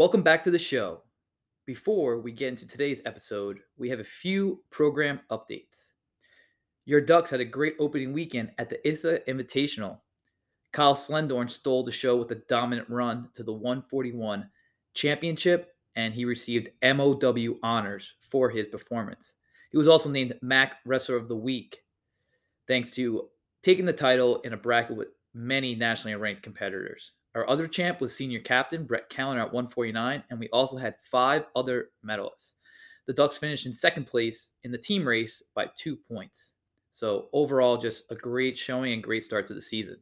[0.00, 1.02] Welcome back to the show.
[1.66, 5.92] Before we get into today's episode, we have a few program updates.
[6.86, 9.98] Your Ducks had a great opening weekend at the ISSA Invitational.
[10.72, 14.48] Kyle Slendorn stole the show with a dominant run to the 141
[14.94, 19.34] championship, and he received MOW honors for his performance.
[19.70, 21.84] He was also named MAC Wrestler of the Week,
[22.66, 23.28] thanks to
[23.62, 27.12] taking the title in a bracket with many nationally ranked competitors.
[27.34, 31.44] Our other champ was senior captain Brett Callender at 149, and we also had five
[31.54, 32.54] other medalists.
[33.06, 36.54] The Ducks finished in second place in the team race by two points.
[36.90, 39.96] So, overall, just a great showing and great start to the season.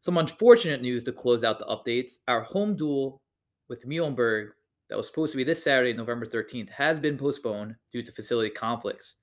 [0.00, 2.18] Some unfortunate news to close out the updates.
[2.28, 3.20] Our home duel
[3.68, 4.50] with Muhlenberg,
[4.88, 8.50] that was supposed to be this Saturday, November 13th, has been postponed due to facility
[8.50, 9.16] conflicts.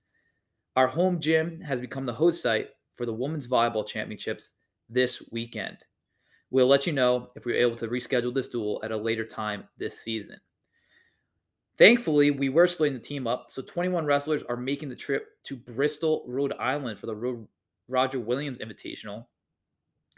[0.76, 4.52] Our home gym has become the host site for the Women's Volleyball Championships
[4.90, 5.78] this weekend.
[6.56, 9.66] We'll let you know if we're able to reschedule this duel at a later time
[9.78, 10.40] this season.
[11.78, 15.58] Thankfully, we were splitting the team up, so 21 wrestlers are making the trip to
[15.58, 17.46] Bristol, Rhode Island for the
[17.90, 19.26] Roger Williams Invitational.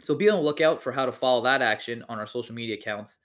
[0.00, 2.76] So be on the lookout for how to follow that action on our social media
[2.76, 3.18] accounts.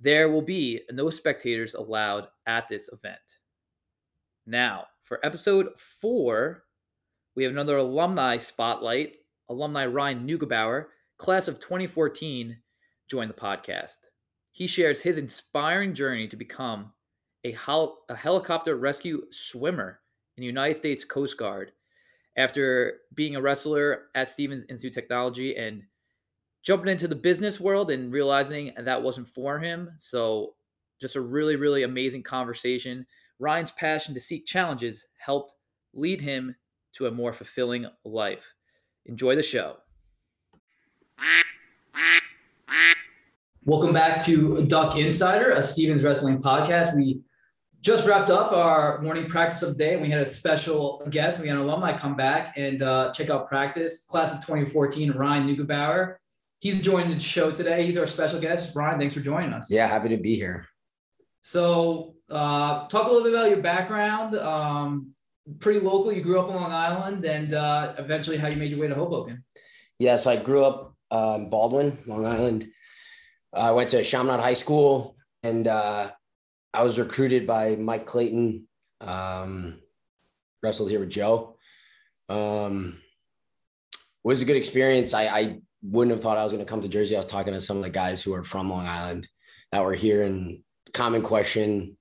[0.00, 3.38] There will be no spectators allowed at this event.
[4.44, 6.64] Now, for episode four,
[7.36, 9.18] we have another alumni spotlight.
[9.48, 10.86] Alumni Ryan Neugebauer
[11.20, 12.56] class of 2014
[13.10, 13.98] joined the podcast.
[14.52, 16.92] He shares his inspiring journey to become
[17.44, 17.54] a,
[18.08, 20.00] a helicopter rescue swimmer
[20.38, 21.72] in the United States Coast Guard
[22.38, 25.82] after being a wrestler at Stevens Institute of Technology and
[26.62, 29.90] jumping into the business world and realizing that wasn't for him.
[29.98, 30.54] So,
[31.02, 33.06] just a really, really amazing conversation.
[33.38, 35.54] Ryan's passion to seek challenges helped
[35.92, 36.56] lead him
[36.94, 38.54] to a more fulfilling life.
[39.04, 39.76] Enjoy the show.
[43.64, 46.96] Welcome back to Duck Insider, a Stevens Wrestling podcast.
[46.96, 47.20] We
[47.82, 51.40] just wrapped up our morning practice of the day, and we had a special guest.
[51.40, 54.04] We had an alumni come back and uh, check out practice.
[54.06, 56.16] Class of 2014, Ryan Neugebauer.
[56.60, 57.86] He's joining the show today.
[57.86, 58.74] He's our special guest.
[58.74, 59.70] Ryan, thanks for joining us.
[59.70, 60.66] Yeah, happy to be here.
[61.42, 64.36] So, uh, talk a little bit about your background.
[64.36, 65.14] Um,
[65.58, 66.12] pretty local.
[66.12, 68.94] You grew up on Long Island, and uh, eventually how you made your way to
[68.94, 69.44] Hoboken.
[69.98, 72.68] Yeah, so I grew up uh, in Baldwin, Long Island.
[73.52, 76.10] I went to Chaminade High School and uh,
[76.72, 78.66] I was recruited by Mike Clayton.
[79.00, 79.80] Um,
[80.62, 81.56] wrestled here with Joe.
[82.28, 82.98] Um,
[84.22, 85.14] was a good experience.
[85.14, 87.16] I, I wouldn't have thought I was going to come to Jersey.
[87.16, 89.26] I was talking to some of the guys who are from Long Island
[89.72, 90.62] that were here, and
[90.92, 91.96] common question: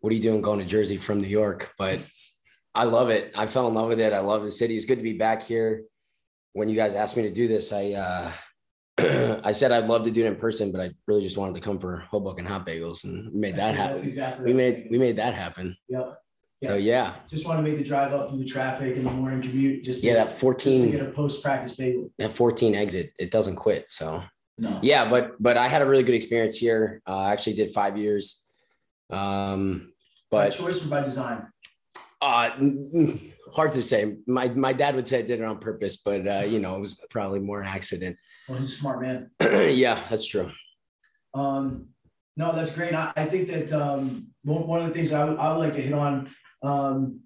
[0.00, 1.72] What are you doing going to Jersey from New York?
[1.78, 2.00] But
[2.74, 3.32] I love it.
[3.36, 4.12] I fell in love with it.
[4.12, 4.76] I love the city.
[4.76, 5.84] It's good to be back here.
[6.54, 8.32] When you guys asked me to do this, I uh,
[9.44, 11.60] I said I'd love to do it in person, but I really just wanted to
[11.60, 14.06] come for Hoboken hot bagels, and we made that happen.
[14.06, 15.76] Exactly we made we made that happen.
[15.88, 16.18] Yep.
[16.60, 16.68] Yeah.
[16.68, 19.40] So yeah, just want to make the drive up through the traffic in the morning
[19.40, 19.82] commute.
[19.82, 22.10] Just yeah, to, that fourteen get a post practice bagel.
[22.18, 23.88] That fourteen exit, it doesn't quit.
[23.88, 24.22] So
[24.58, 24.78] no.
[24.82, 27.02] Yeah, but but I had a really good experience here.
[27.06, 28.44] Uh, I actually did five years.
[29.10, 29.92] Um,
[30.30, 31.48] but by choice or by design.
[32.20, 32.50] Uh,
[33.54, 34.16] hard to say.
[34.26, 36.80] My my dad would say I did it on purpose, but uh, you know, it
[36.80, 38.16] was probably more an accident.
[38.48, 39.30] Well, he's a smart man.
[39.40, 40.50] yeah, that's true.
[41.34, 41.88] Um,
[42.36, 42.94] no, that's great.
[42.94, 45.82] I, I think that um, one of the things I would, I would like to
[45.82, 46.30] hit on,
[46.62, 47.20] um,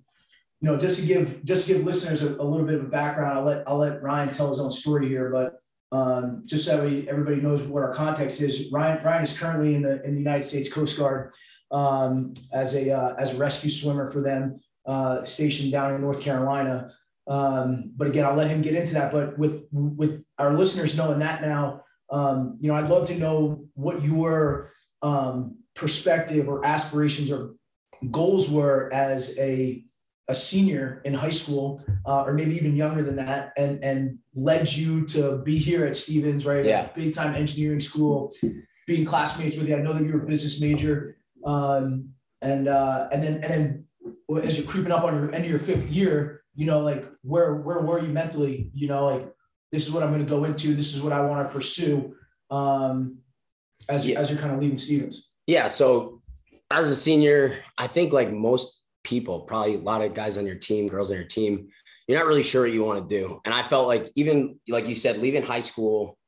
[0.61, 2.89] you know, just to give just to give listeners a, a, little bit of a
[2.89, 3.39] background.
[3.39, 5.61] I'll let I'll let Ryan tell his own story here, but
[5.97, 8.71] um, just so we, everybody knows what our context is.
[8.73, 11.35] Ryan Ryan is currently in the in the United States Coast Guard
[11.71, 16.21] um, as a uh, as a rescue swimmer for them, uh, stationed down in North
[16.21, 16.93] Carolina.
[17.29, 19.13] Um, but again, I'll let him get into that.
[19.13, 23.65] But with with our listeners knowing that now, um, you know, I'd love to know
[23.75, 27.55] what your um, perspective or aspirations or
[28.11, 29.83] goals were as a
[30.29, 34.71] a senior in high school, uh, or maybe even younger than that, and and led
[34.73, 36.65] you to be here at Stevens, right?
[36.65, 36.89] Yeah.
[36.95, 38.35] Big time engineering school,
[38.87, 39.77] being classmates with you.
[39.77, 42.11] I know that you're a business major, um,
[42.43, 43.86] and uh, and then and then
[44.43, 47.55] as you're creeping up on your end of your fifth year, you know, like where
[47.57, 48.71] where were you mentally?
[48.75, 49.33] You know, like
[49.73, 50.75] this is what I'm going to go into.
[50.75, 52.15] This is what I want to pursue.
[52.51, 53.19] Um,
[53.89, 54.19] as yeah.
[54.19, 55.31] as you're kind of leaving Stevens.
[55.47, 55.69] Yeah.
[55.69, 56.23] So
[56.71, 60.57] as a senior, I think like most people, probably a lot of guys on your
[60.57, 61.69] team, girls on your team,
[62.09, 63.41] you're not really sure what you want to do.
[63.45, 66.19] And I felt like even like you said, leaving high school,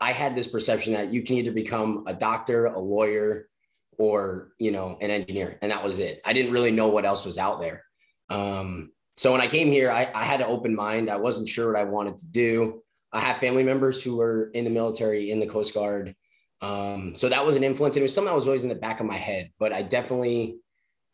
[0.00, 3.48] I had this perception that you can either become a doctor, a lawyer,
[3.98, 6.20] or you know, an engineer, and that was it.
[6.24, 7.84] I didn't really know what else was out there.
[8.30, 11.08] Um, so when I came here, I, I had an open mind.
[11.08, 12.82] I wasn't sure what I wanted to do.
[13.12, 16.14] I have family members who were in the military, in the Coast Guard.
[16.60, 17.94] Um, so that was an influence.
[17.94, 19.82] And it was something that was always in the back of my head, but I
[19.82, 20.56] definitely,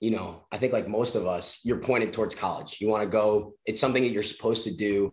[0.00, 2.78] you know, I think like most of us, you're pointed towards college.
[2.80, 5.12] You want to go, it's something that you're supposed to do.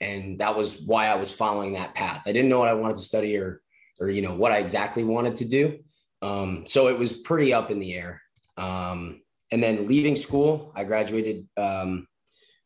[0.00, 2.24] And that was why I was following that path.
[2.26, 3.62] I didn't know what I wanted to study or,
[3.98, 5.78] or, you know, what I exactly wanted to do.
[6.26, 8.22] Um, so it was pretty up in the air.
[8.56, 9.20] Um,
[9.52, 12.06] and then leaving school, I graduated um,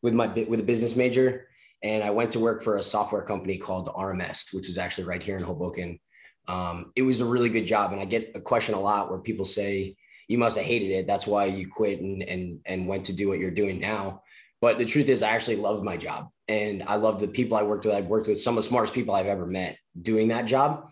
[0.01, 1.47] with my with a business major,
[1.83, 5.21] and I went to work for a software company called RMS, which was actually right
[5.21, 5.99] here in Hoboken.
[6.47, 9.19] Um, it was a really good job, and I get a question a lot where
[9.19, 9.95] people say,
[10.27, 11.07] "You must have hated it.
[11.07, 14.23] That's why you quit and and and went to do what you're doing now."
[14.59, 17.63] But the truth is, I actually loved my job, and I loved the people I
[17.63, 17.93] worked with.
[17.93, 20.87] I've worked with some of the smartest people I've ever met doing that job.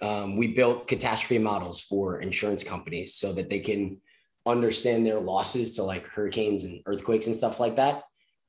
[0.00, 3.98] Um, we built catastrophe models for insurance companies so that they can
[4.46, 8.04] understand their losses to like hurricanes and earthquakes and stuff like that.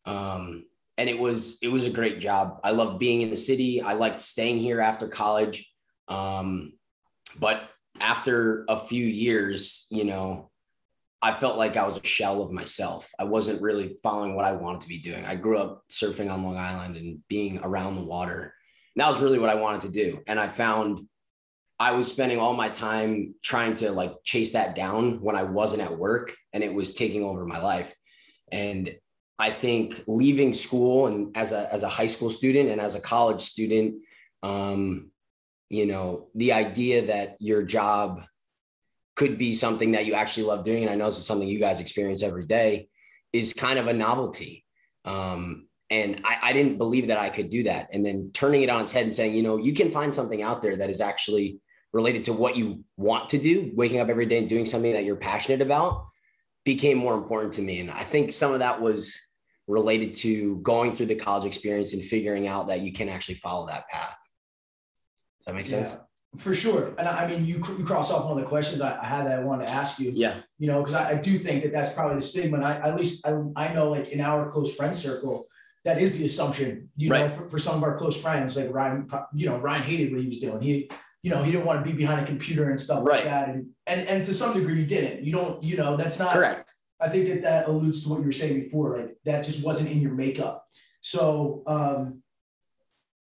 [0.06, 0.66] Um,
[0.98, 2.60] and it was it was a great job.
[2.63, 3.81] I loved being in the city.
[3.81, 5.72] I liked staying here after college.
[6.07, 6.74] Um,
[7.40, 7.69] but
[8.02, 10.50] after a few years, you know,
[11.22, 13.12] I felt like I was a shell of myself.
[13.19, 15.25] I wasn't really following what I wanted to be doing.
[15.25, 18.54] I grew up surfing on Long Island and being around the water.
[18.95, 20.22] And that was really what I wanted to do.
[20.28, 21.07] And I found
[21.80, 25.81] I was spending all my time trying to like chase that down when I wasn't
[25.81, 27.96] at work and it was taking over my life.
[28.52, 28.96] And
[29.38, 33.02] I think leaving school and as a as a high school student and as a
[33.02, 33.96] college student,
[34.44, 35.12] um,
[35.70, 38.24] you know, the idea that your job
[39.16, 41.80] could be something that you actually love doing, and I know is something you guys
[41.80, 42.90] experience every day,
[43.31, 44.66] is kind of a novelty.
[45.06, 47.90] Um, and I, I didn't believe that I could do that.
[47.94, 50.42] And then turning it on its head and saying, you know, you can find something
[50.42, 51.60] out there that is actually
[51.94, 55.06] related to what you want to do, waking up every day and doing something that
[55.06, 56.06] you're passionate about
[56.65, 57.80] became more important to me.
[57.80, 59.18] And I think some of that was
[59.68, 63.68] related to going through the college experience and figuring out that you can actually follow
[63.68, 64.18] that path.
[65.39, 65.94] Does that make sense?
[65.94, 66.94] Yeah, for sure.
[66.97, 69.39] And I mean, you, you cross off one of the questions I, I had that
[69.39, 70.12] I wanted to ask you.
[70.13, 70.35] Yeah.
[70.57, 72.57] You know, because I, I, do think that that's probably the stigma.
[72.57, 75.47] And I, at least I, I know like in our close friend circle,
[75.85, 77.21] that is the assumption, you right.
[77.21, 80.21] know, for, for some of our close friends, like Ryan, you know, Ryan hated what
[80.21, 80.62] he was doing.
[80.62, 83.16] He, you know, he didn't want to be behind a computer and stuff right.
[83.16, 83.50] like that.
[83.50, 86.74] And, and, and to some degree he didn't, you don't, you know, that's not correct.
[87.00, 89.92] I think that that alludes to what you were saying before, like that just wasn't
[89.92, 90.66] in your makeup.
[91.01, 92.21] So, um,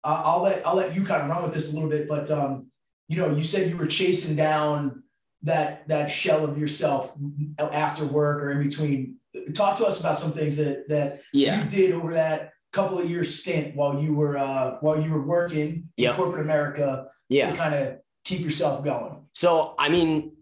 [0.03, 2.67] I'll let, I'll let you kind of run with this a little bit, but, um,
[3.09, 5.03] you know, you said you were chasing down
[5.43, 7.15] that, that shell of yourself
[7.59, 9.15] after work or in between.
[9.53, 11.61] Talk to us about some things that, that yeah.
[11.63, 15.21] you did over that couple of years stint while you were, uh, while you were
[15.21, 16.11] working yep.
[16.11, 17.51] in corporate America yeah.
[17.51, 19.25] to kind of keep yourself going?
[19.33, 20.33] So, I mean,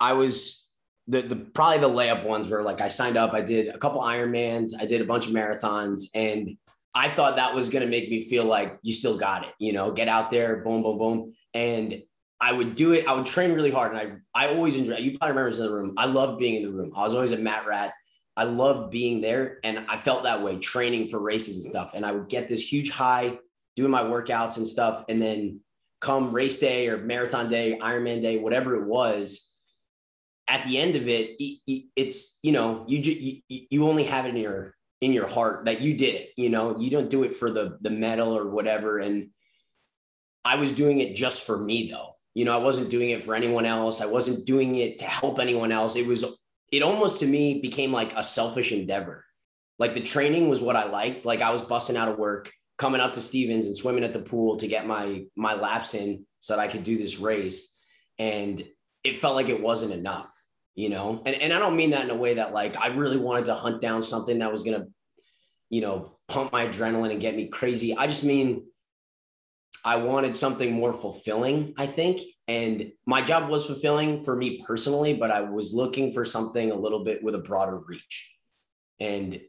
[0.00, 0.68] I was
[1.06, 4.00] the, the probably the layup ones were like I signed up, I did a couple
[4.00, 6.56] Ironmans, I did a bunch of marathons, and
[6.94, 9.72] I thought that was going to make me feel like you still got it, you
[9.72, 11.32] know, get out there, boom, boom, boom.
[11.52, 12.02] And
[12.40, 13.06] I would do it.
[13.08, 13.96] I would train really hard.
[13.96, 15.94] And I, I always enjoy, you probably remember this in the room.
[15.96, 16.92] I loved being in the room.
[16.94, 17.92] I was always a mat rat.
[18.36, 19.58] I loved being there.
[19.62, 21.92] And I felt that way training for races and stuff.
[21.94, 23.38] And I would get this huge high
[23.76, 25.04] doing my workouts and stuff.
[25.08, 25.60] And then
[26.00, 29.50] come race day or marathon day, Ironman day, whatever it was,
[30.46, 31.36] at the end of it,
[31.96, 35.94] it's you know you you only have it in your in your heart that you
[35.94, 36.30] did it.
[36.36, 38.98] You know, you don't do it for the the medal or whatever.
[38.98, 39.30] And
[40.44, 42.12] I was doing it just for me though.
[42.34, 44.00] You know, I wasn't doing it for anyone else.
[44.00, 45.96] I wasn't doing it to help anyone else.
[45.96, 46.24] It was
[46.74, 49.24] it almost to me became like a selfish endeavor.
[49.78, 51.24] Like the training was what I liked.
[51.24, 54.18] Like I was busting out of work coming up to Stevens and swimming at the
[54.18, 57.72] pool to get my my laps in so that I could do this race.
[58.18, 58.64] And
[59.04, 60.30] it felt like it wasn't enough,
[60.74, 61.22] you know?
[61.24, 63.54] And, and I don't mean that in a way that like I really wanted to
[63.54, 64.86] hunt down something that was gonna,
[65.70, 67.96] you know, pump my adrenaline and get me crazy.
[67.96, 68.64] I just mean
[69.84, 72.20] I wanted something more fulfilling, I think.
[72.46, 76.76] And my job was fulfilling for me personally, but I was looking for something a
[76.76, 78.32] little bit with a broader reach.
[79.00, 79.40] And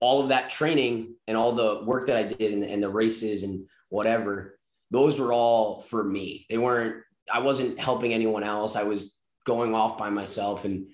[0.00, 3.44] all of that training and all the work that I did and, and the races
[3.44, 4.58] and whatever,
[4.90, 6.46] those were all for me.
[6.50, 8.76] They weren't, I wasn't helping anyone else.
[8.76, 10.88] I was going off by myself and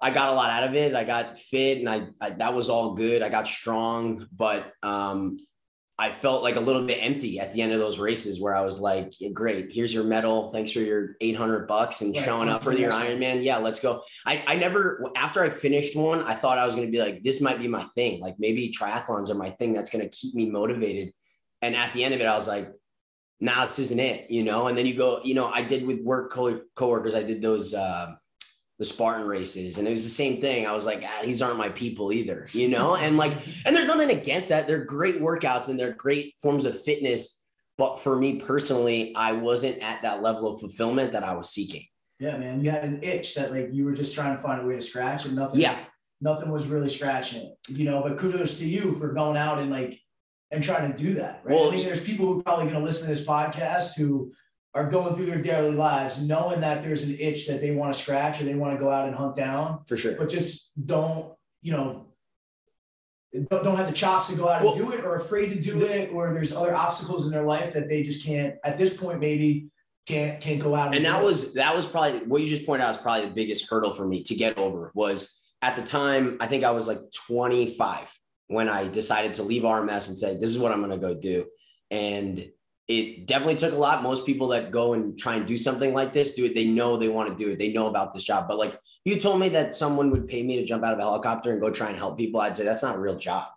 [0.00, 0.94] I got a lot out of it.
[0.94, 3.22] I got fit and I, I that was all good.
[3.22, 5.38] I got strong, but um,
[5.96, 8.62] I felt like a little bit empty at the end of those races where I
[8.62, 10.50] was like, yeah, great, here's your medal.
[10.50, 12.24] Thanks for your 800 bucks and right.
[12.24, 13.44] showing up for your Ironman.
[13.44, 14.02] Yeah, let's go.
[14.26, 17.22] I, I never, after I finished one, I thought I was going to be like,
[17.22, 18.20] this might be my thing.
[18.20, 21.12] Like maybe triathlons are my thing that's going to keep me motivated.
[21.62, 22.72] And at the end of it, I was like,
[23.38, 24.66] nah, this isn't it, you know?
[24.66, 27.72] And then you go, you know, I did with work co- coworkers, I did those,
[27.72, 28.14] uh,
[28.78, 29.78] the Spartan races.
[29.78, 30.66] And it was the same thing.
[30.66, 32.96] I was like, ah, these aren't my people either, you know?
[32.96, 33.32] And like,
[33.64, 34.66] and there's nothing against that.
[34.66, 37.44] They're great workouts and they're great forms of fitness.
[37.76, 41.86] but for me personally, I wasn't at that level of fulfillment that I was seeking.
[42.20, 42.64] Yeah, man.
[42.64, 44.80] You had an itch that like you were just trying to find a way to
[44.80, 45.60] scratch and nothing.
[45.60, 45.78] Yeah.
[46.20, 48.02] Nothing was really scratching it, you know.
[48.02, 50.00] But kudos to you for going out and like
[50.50, 51.42] and trying to do that.
[51.44, 51.54] Right.
[51.54, 54.32] Well, I mean, there's people who are probably going to listen to this podcast who
[54.74, 57.98] are going through their daily lives knowing that there's an itch that they want to
[57.98, 59.84] scratch or they want to go out and hunt down.
[59.86, 60.16] For sure.
[60.16, 62.08] But just don't, you know,
[63.50, 65.60] don't, don't have the chops to go out and well, do it or afraid to
[65.60, 68.96] do it or there's other obstacles in their life that they just can't at this
[68.96, 69.68] point maybe
[70.06, 72.84] can't can't go out and, and that was that was probably what you just pointed
[72.84, 76.36] out is probably the biggest hurdle for me to get over was at the time
[76.40, 78.12] i think i was like 25
[78.48, 81.14] when i decided to leave rms and say this is what i'm going to go
[81.14, 81.46] do
[81.90, 82.46] and
[82.86, 86.12] it definitely took a lot most people that go and try and do something like
[86.12, 88.46] this do it they know they want to do it they know about this job
[88.46, 91.02] but like you told me that someone would pay me to jump out of a
[91.02, 93.48] helicopter and go try and help people i'd say that's not a real job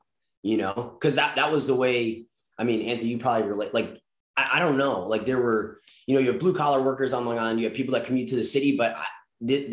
[0.43, 2.25] you know because that that was the way
[2.57, 3.99] i mean anthony you probably relate like
[4.37, 7.25] I, I don't know like there were you know, you have blue collar workers on
[7.25, 9.05] Long Island, you have people that commute to the city, but I,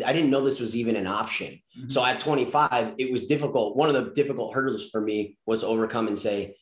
[0.05, 1.59] I didn't know this was even an option.
[1.77, 1.89] Mm-hmm.
[1.89, 3.77] So at 25, it was difficult.
[3.77, 6.57] One of the difficult hurdles for me was to overcome and say,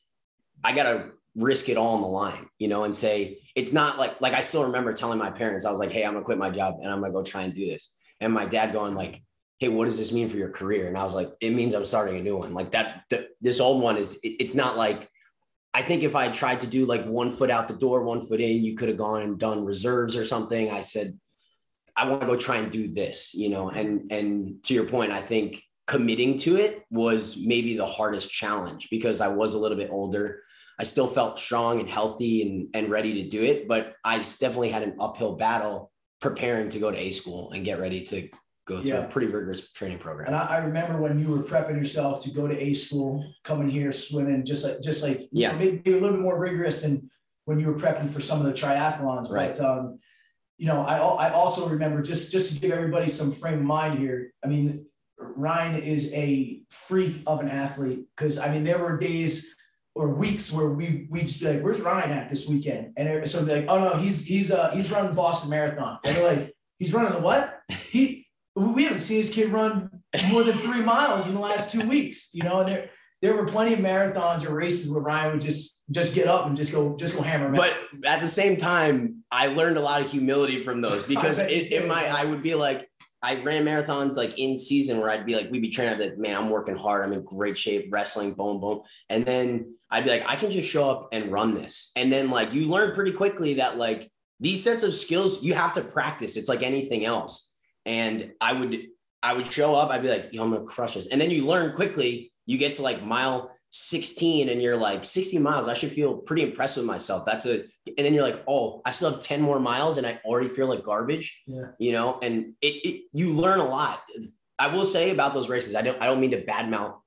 [0.64, 3.98] I got to risk it all on the line, you know, and say, it's not
[3.98, 6.38] like, like I still remember telling my parents, I was like, Hey, I'm gonna quit
[6.38, 7.96] my job and I'm gonna go try and do this.
[8.20, 9.24] And my dad going like,
[9.60, 10.88] Hey, what does this mean for your career?
[10.88, 12.54] And I was like, it means I'm starting a new one.
[12.54, 15.10] Like that, the, this old one is, it, it's not like
[15.74, 18.40] I think if I tried to do like one foot out the door, one foot
[18.40, 20.70] in, you could have gone and done reserves or something.
[20.70, 21.18] I said,
[21.96, 25.12] I want to go try and do this, you know, and and to your point,
[25.12, 29.78] I think committing to it was maybe the hardest challenge because I was a little
[29.78, 30.42] bit older.
[30.80, 34.70] I still felt strong and healthy and, and ready to do it, but I definitely
[34.70, 38.30] had an uphill battle preparing to go to A school and get ready to
[38.66, 39.06] go through yeah.
[39.06, 40.28] a pretty rigorous training program.
[40.28, 43.70] And I, I, remember when you were prepping yourself to go to A school, coming
[43.70, 46.82] here swimming, just like just like yeah, know, maybe, maybe, a little bit more rigorous
[46.82, 47.10] than
[47.46, 49.30] when you were prepping for some of the triathlons.
[49.30, 49.56] Right.
[49.56, 50.00] But um,
[50.58, 54.00] you know, I I also remember just just to give everybody some frame of mind
[54.00, 54.32] here.
[54.44, 54.86] I mean,
[55.18, 59.56] Ryan is a freak of an athlete because I mean there were days
[59.96, 63.46] or weeks where we we just be like, "Where's Ryan at this weekend?" And so
[63.46, 66.94] be like, "Oh no, he's he's uh he's running Boston Marathon." And they're like, "He's
[66.94, 69.90] running the what?" He we haven't seen this kid run
[70.30, 72.90] more than three miles in the last two weeks, you know, and there
[73.22, 76.58] there were plenty of marathons or races where Ryan would just just get up and
[76.58, 77.50] just go just go hammer.
[77.56, 77.74] But
[78.06, 81.88] at the same time, I learned a lot of humility from those because it, in
[81.88, 82.90] my I would be like
[83.24, 86.36] I ran marathons like in season where I'd be like, we'd be training like, man,
[86.36, 87.04] I'm working hard.
[87.04, 88.82] I'm in great shape, wrestling, boom, boom.
[89.10, 91.92] And then I'd be like, I can just show up and run this.
[91.96, 94.12] And then like you learn pretty quickly that like
[94.42, 96.36] these sets of skills you have to practice.
[96.36, 97.54] It's like anything else
[97.86, 98.78] and I would
[99.22, 99.90] I would show up.
[99.90, 101.08] I'd be like, yo, I'm gonna crush this.
[101.08, 102.34] And then you learn quickly.
[102.46, 105.68] You get to like mile 16 and you're like 60 miles.
[105.68, 107.26] I should feel pretty impressed with myself.
[107.26, 110.20] That's a and then you're like, oh, I still have 10 more miles and I
[110.24, 111.42] already feel like garbage.
[111.48, 111.72] Yeah.
[111.80, 114.04] You know, and it, it you learn a lot.
[114.60, 117.00] I will say about those races, I don't I don't mean to badmouth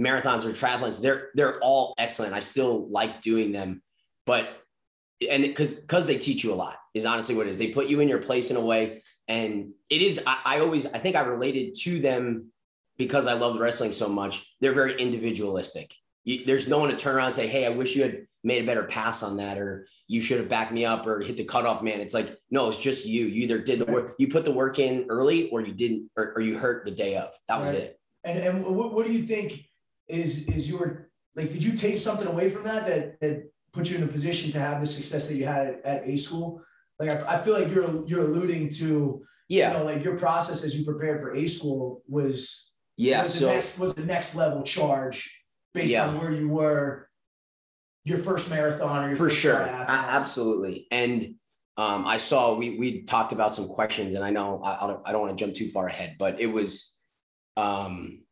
[0.00, 1.02] marathons or triathlons.
[1.02, 2.34] They're they're all excellent.
[2.34, 3.82] I still like doing them,
[4.24, 4.48] but
[5.28, 7.58] and because because they teach you a lot is honestly what it is.
[7.58, 10.20] They put you in your place in a way, and it is.
[10.24, 12.52] I, I always I think I related to them
[12.96, 14.46] because I loved wrestling so much.
[14.60, 15.92] They're very individualistic.
[16.24, 18.62] You, there's no one to turn around and say, "Hey, I wish you had made
[18.62, 21.44] a better pass on that," or "You should have backed me up," or "Hit the
[21.44, 23.26] cutoff man." It's like no, it's just you.
[23.26, 26.32] You either did the work, you put the work in early, or you didn't, or,
[26.36, 27.30] or you hurt the day of.
[27.48, 27.82] That was right.
[27.82, 28.00] it.
[28.24, 29.64] And and what, what do you think
[30.08, 31.52] is is your like?
[31.52, 34.60] Did you take something away from that that that put you in a position to
[34.60, 36.62] have the success that you had at, A school?
[37.00, 40.62] Like I, I, feel like you're you're alluding to yeah, you know, like your process
[40.62, 44.34] as you prepared for A school was yeah, was so the next, was the next
[44.36, 45.41] level charge
[45.74, 46.06] based yeah.
[46.06, 47.08] on where you were
[48.04, 51.34] your first marathon or your for sure, absolutely, and.
[51.78, 55.08] Um, I saw we we talked about some questions, and I know I, I don't,
[55.08, 57.00] I don't want to jump too far ahead, but it was,
[57.56, 58.24] um,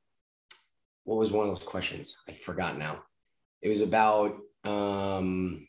[1.05, 2.21] what was one of those questions?
[2.29, 3.03] I forgot now.
[3.63, 5.67] It was about um,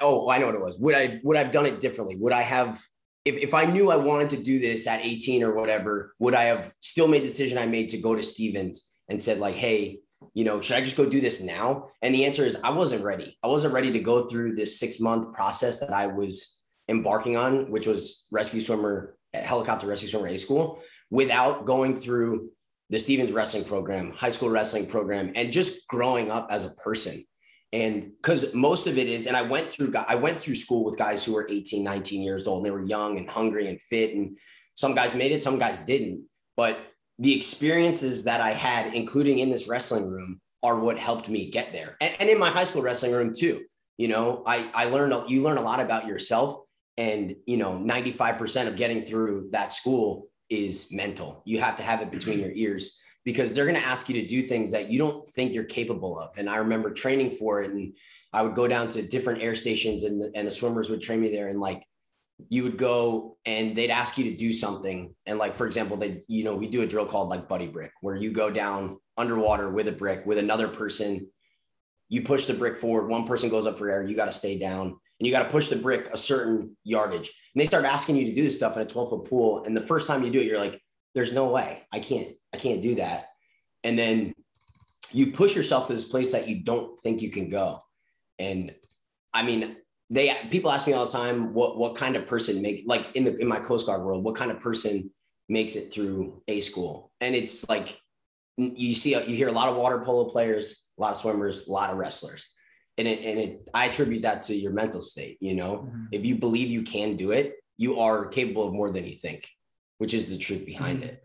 [0.00, 0.78] oh, I know what it was.
[0.78, 2.16] Would I would I've done it differently?
[2.16, 2.82] Would I have
[3.24, 6.44] if, if I knew I wanted to do this at 18 or whatever, would I
[6.44, 10.00] have still made the decision I made to go to Stevens and said, like, hey,
[10.32, 11.88] you know, should I just go do this now?
[12.00, 13.36] And the answer is I wasn't ready.
[13.42, 17.70] I wasn't ready to go through this six month process that I was embarking on,
[17.70, 22.50] which was rescue swimmer, helicopter rescue swimmer A school, without going through
[22.90, 27.24] the Stevens wrestling program, high school wrestling program, and just growing up as a person.
[27.72, 30.96] And because most of it is, and I went through, I went through school with
[30.96, 34.14] guys who were 18, 19 years old, and they were young and hungry and fit.
[34.14, 34.38] And
[34.74, 36.24] some guys made it, some guys didn't.
[36.56, 36.78] But
[37.18, 41.72] the experiences that I had, including in this wrestling room, are what helped me get
[41.72, 41.96] there.
[42.00, 43.62] And, and in my high school wrestling room too.
[43.96, 46.62] You know, I I learned you learn a lot about yourself,
[46.96, 51.42] and you know, ninety five percent of getting through that school is mental.
[51.44, 54.26] You have to have it between your ears because they're going to ask you to
[54.26, 56.36] do things that you don't think you're capable of.
[56.36, 57.96] And I remember training for it, and
[58.32, 61.20] I would go down to different air stations, and the, and the swimmers would train
[61.20, 61.84] me there, and like
[62.48, 65.14] you would go and they'd ask you to do something.
[65.26, 67.92] And like, for example, they, you know, we do a drill called like buddy brick,
[68.00, 71.28] where you go down underwater with a brick with another person.
[72.08, 73.08] You push the brick forward.
[73.08, 74.02] One person goes up for air.
[74.02, 77.30] You got to stay down and you got to push the brick a certain yardage.
[77.54, 79.64] And they start asking you to do this stuff in a 12 foot pool.
[79.64, 80.80] And the first time you do it, you're like,
[81.14, 83.26] there's no way I can't, I can't do that.
[83.84, 84.34] And then
[85.12, 87.80] you push yourself to this place that you don't think you can go.
[88.38, 88.74] And
[89.32, 89.76] I mean,
[90.10, 93.24] they people ask me all the time what what kind of person make like in
[93.24, 95.10] the in my coast guard world what kind of person
[95.48, 97.12] makes it through a school?
[97.20, 97.98] And it's like
[98.56, 101.72] you see you hear a lot of water polo players a lot of swimmers a
[101.72, 102.46] lot of wrestlers.
[102.96, 105.78] And it and it i attribute that to your mental state you know?
[105.78, 106.04] Mm-hmm.
[106.12, 109.48] if you believe you can do it you are capable of more than you think
[109.98, 111.08] which is the truth behind mm-hmm.
[111.08, 111.22] it.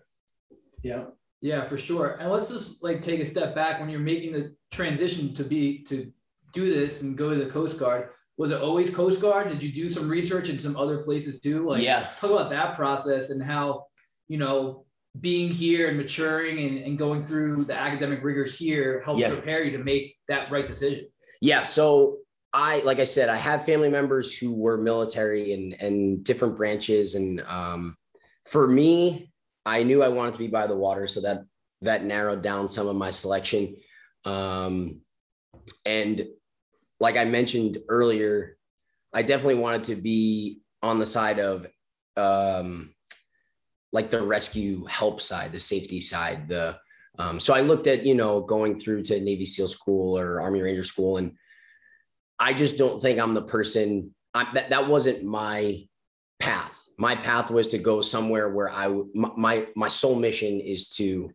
[0.83, 1.03] Yeah.
[1.41, 2.17] Yeah for sure.
[2.19, 3.79] And let's just like take a step back.
[3.79, 6.11] When you're making the transition to be to
[6.53, 8.09] do this and go to the coast guard
[8.39, 9.49] was it always Coast Guard?
[9.49, 11.67] Did you do some research in some other places too?
[11.67, 12.07] Like, yeah.
[12.17, 13.87] Talk about that process and how,
[14.29, 14.85] you know,
[15.19, 19.27] being here and maturing and, and going through the academic rigors here helps yeah.
[19.27, 21.09] prepare you to make that right decision.
[21.41, 21.65] Yeah.
[21.65, 22.19] So
[22.53, 27.15] I, like I said, I have family members who were military and, and different branches.
[27.15, 27.97] And um,
[28.45, 29.33] for me,
[29.65, 31.07] I knew I wanted to be by the water.
[31.07, 31.41] So that,
[31.81, 33.75] that narrowed down some of my selection.
[34.23, 35.01] Um,
[35.85, 36.25] and
[36.99, 38.57] like I mentioned earlier,
[39.13, 41.67] I definitely wanted to be on the side of
[42.17, 42.93] um,
[43.91, 46.47] like the rescue help side, the safety side.
[46.47, 46.77] The
[47.17, 50.61] um, so I looked at you know going through to Navy SEAL school or Army
[50.61, 51.33] Ranger school, and
[52.37, 54.13] I just don't think I'm the person.
[54.33, 55.87] I, that that wasn't my
[56.39, 56.75] path.
[56.97, 61.31] My path was to go somewhere where I my my sole mission is to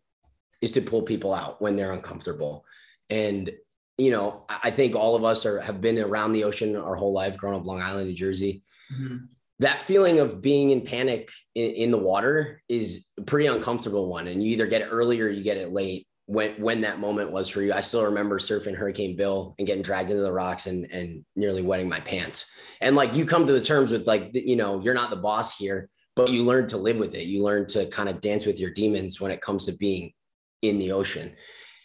[0.61, 2.65] is to pull people out when they're uncomfortable,
[3.11, 3.51] and
[3.99, 7.13] you know, I think all of us are have been around the ocean our whole
[7.13, 8.63] life, growing up Long Island, New Jersey.
[8.93, 9.17] Mm-hmm.
[9.61, 14.27] That feeling of being in panic in, in, the water is a pretty uncomfortable one.
[14.27, 17.31] And you either get it early or you get it late when when that moment
[17.31, 17.73] was for you.
[17.73, 21.63] I still remember surfing Hurricane Bill and getting dragged into the rocks and and nearly
[21.63, 22.51] wetting my pants.
[22.81, 25.57] And like you come to the terms with like you know, you're not the boss
[25.57, 27.27] here, but you learn to live with it.
[27.27, 30.13] You learn to kind of dance with your demons when it comes to being
[30.63, 31.33] in the ocean.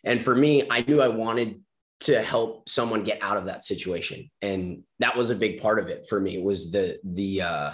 [0.04, 1.62] And for me, I knew I wanted
[2.01, 4.29] to help someone get out of that situation.
[4.41, 7.71] And that was a big part of it for me It was the the uh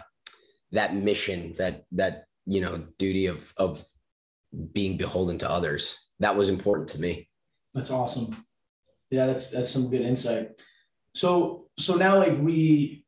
[0.71, 3.85] that mission that that you know duty of of
[4.73, 5.97] being beholden to others.
[6.19, 7.29] That was important to me.
[7.73, 8.45] That's awesome.
[9.11, 10.59] Yeah that's that's some good insight.
[11.13, 13.05] So so now like we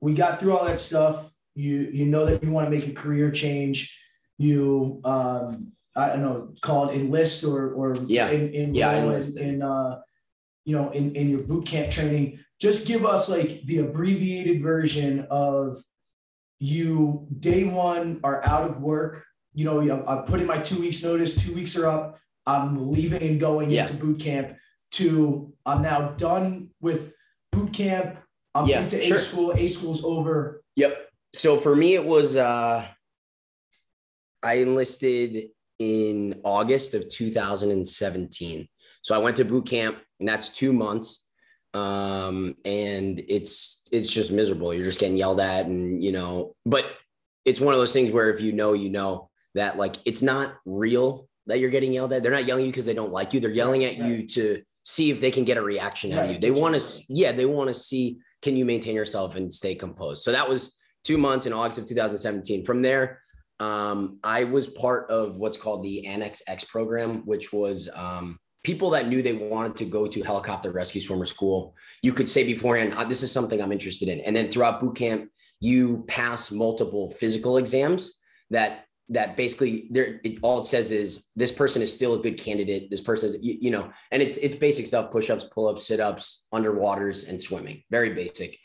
[0.00, 1.30] we got through all that stuff.
[1.54, 3.96] You you know that you want to make a career change.
[4.38, 8.28] You um i don't know call it enlist or or yeah.
[8.28, 9.98] in, in yeah in, in uh
[10.64, 15.26] you know, in, in your boot camp training, just give us like the abbreviated version
[15.30, 15.78] of
[16.58, 19.24] you day one are out of work.
[19.54, 22.18] You know, I put in my two weeks notice, two weeks are up.
[22.46, 23.82] I'm leaving and going yeah.
[23.82, 24.56] into boot camp
[24.92, 27.14] to I'm now done with
[27.52, 28.18] boot camp.
[28.54, 29.16] I'm yeah, into sure.
[29.16, 29.52] A school.
[29.54, 30.62] A school's over.
[30.76, 31.08] Yep.
[31.32, 32.86] So for me, it was uh
[34.42, 38.68] I enlisted in August of 2017.
[39.02, 41.26] So I went to boot camp and that's two months.
[41.72, 44.74] Um, and it's it's just miserable.
[44.74, 46.84] You're just getting yelled at, and you know, but
[47.44, 50.54] it's one of those things where if you know, you know that like it's not
[50.64, 52.22] real that you're getting yelled at.
[52.22, 53.40] They're not yelling at you because they don't like you.
[53.40, 56.38] They're yelling at you to see if they can get a reaction out of you.
[56.38, 60.22] They want to, yeah, they want to see can you maintain yourself and stay composed.
[60.22, 62.64] So that was two months in August of 2017.
[62.64, 63.20] From there,
[63.58, 68.90] um, I was part of what's called the Annex X program, which was um, people
[68.90, 72.94] that knew they wanted to go to helicopter rescue swimmer school, you could say beforehand,
[72.96, 74.20] oh, this is something I'm interested in.
[74.20, 78.18] And then throughout boot camp, you pass multiple physical exams
[78.50, 82.38] that that basically there it, all it says is this person is still a good
[82.38, 86.46] candidate this person is you, you know and it's it's basic stuff push-ups pull-ups sit-ups
[86.54, 88.56] underwaters and swimming very basic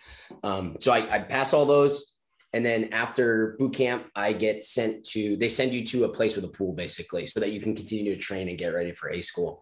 [0.43, 2.15] um, so I, I all those
[2.55, 6.37] and then after boot camp, I get sent to, they send you to a place
[6.37, 9.09] with a pool basically so that you can continue to train and get ready for
[9.09, 9.61] A school.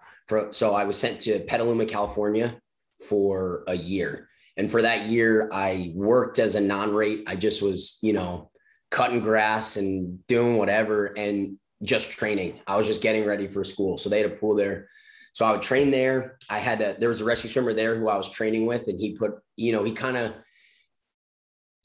[0.51, 2.59] So I was sent to Petaluma, California
[3.07, 4.29] for a year.
[4.55, 7.23] And for that year, I worked as a non rate.
[7.27, 8.51] I just was, you know,
[8.91, 12.59] cutting grass and doing whatever and just training.
[12.67, 13.97] I was just getting ready for school.
[13.97, 14.87] So they had a pool there.
[15.33, 16.37] So I would train there.
[16.49, 18.99] I had a, there was a rescue swimmer there who I was training with, and
[18.99, 20.33] he put, you know, he kind of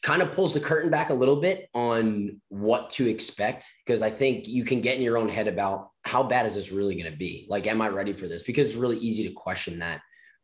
[0.02, 4.10] kind of pulls the curtain back a little bit on what to expect because I
[4.10, 7.10] think you can get in your own head about how bad is this really going
[7.10, 7.46] to be?
[7.48, 8.42] Like, am I ready for this?
[8.42, 10.00] Because it's really easy to question that.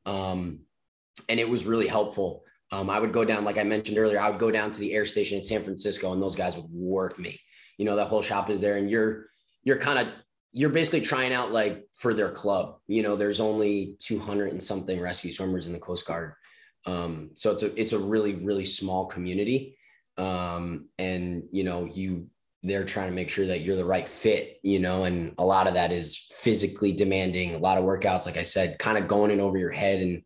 [0.07, 0.61] Um,
[1.29, 2.45] and it was really helpful.
[2.71, 4.93] Um, I would go down, like I mentioned earlier, I would go down to the
[4.93, 7.41] air station in San Francisco, and those guys would work me.
[7.79, 9.27] You know, that whole shop is there, and you're
[9.63, 10.09] you're kind of
[10.53, 12.79] you're basically trying out like for their club.
[12.87, 16.35] You know, there's only 200 and something rescue swimmers in the Coast Guard.
[16.87, 19.77] Um, so it's a it's a really really small community,
[20.17, 22.29] um, and you know you
[22.65, 25.67] they're trying to make sure that you're the right fit, you know, and a lot
[25.67, 29.31] of that is physically demanding, a lot of workouts, like I said, kind of going
[29.31, 30.23] in over your head and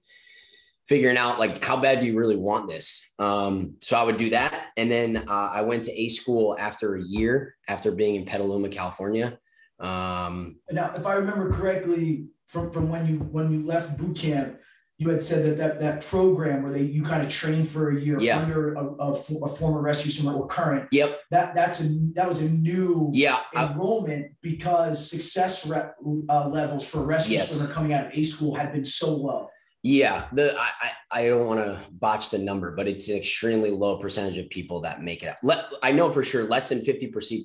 [0.86, 3.12] figuring out like how bad do you really want this.
[3.18, 6.94] Um, so I would do that, and then uh, I went to a school after
[6.94, 9.38] a year after being in Petaluma, California.
[9.80, 14.58] Um, now, if I remember correctly, from from when you when you left boot camp,
[14.98, 18.00] you had said that that, that program where they you kind of train for a
[18.00, 18.40] year Yeah.
[18.40, 20.88] under a, a, a former rescue swimmer or current.
[20.90, 21.20] yep.
[21.30, 23.40] That that's a that was a new Yeah.
[23.56, 25.94] Enrollment because success rep,
[26.28, 27.52] uh, levels for rescue Yes.
[27.52, 29.48] swimmer coming out of A school had been so low.
[29.84, 30.68] Yeah, the I
[31.12, 34.50] I, I don't want to botch the number, but it's an extremely low percentage of
[34.50, 35.36] people that make it.
[35.44, 37.42] Let, I know for sure less than fifty percent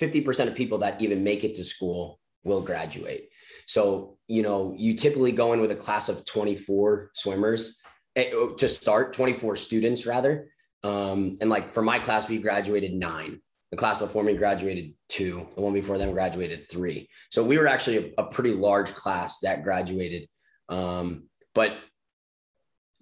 [0.00, 3.28] fifty percent of people that even make it to school will graduate.
[3.68, 7.80] So you know, you typically go in with a class of twenty four swimmers
[8.16, 10.48] eh, oh, to start, twenty four students rather.
[10.82, 13.40] Um, and like for my class, we graduated nine.
[13.70, 15.46] The class before me graduated two.
[15.54, 17.10] The one before them graduated three.
[17.30, 20.28] So we were actually a, a pretty large class that graduated.
[20.70, 21.76] Um, but